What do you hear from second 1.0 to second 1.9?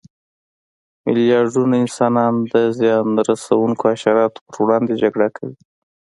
میلیاردونه